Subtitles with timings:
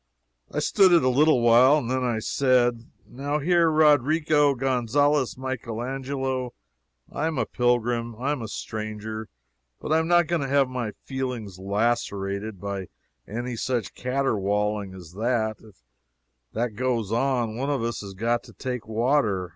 [0.51, 1.79] I stood it a little while.
[1.85, 6.55] Then I said: "Now, here, Roderigo Gonzales Michael Angelo,
[7.11, 9.29] I'm a pilgrim, and I'm a stranger,
[9.79, 12.87] but I am not going to have my feelings lacerated by
[13.27, 15.57] any such caterwauling as that.
[15.61, 15.83] If
[16.53, 19.49] that goes on, one of us has got to take water.